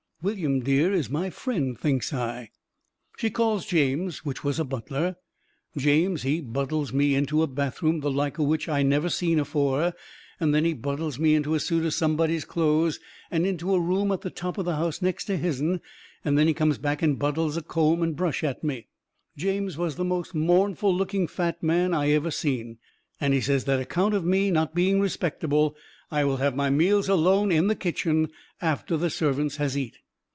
[0.23, 2.51] "William Dear is my friend," thinks I.
[3.17, 5.15] She calls James, which was a butler.
[5.75, 9.95] James, he buttles me into a bathroom the like o' which I never seen afore,
[10.39, 12.99] and then he buttles me into a suit o' somebody's clothes
[13.31, 15.81] and into a room at the top o' the house next to his'n,
[16.23, 18.89] and then he comes back and buttles a comb and brush at me.
[19.35, 22.77] James was the most mournful looking fat man I ever seen,
[23.19, 25.75] and he says that account of me not being respectable
[26.11, 28.29] I will have my meals alone in the kitchen
[28.61, 29.97] after the servants has eat.